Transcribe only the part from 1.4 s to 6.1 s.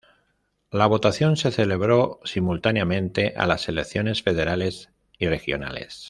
celebró simultáneamente a las elecciones federales y regionales.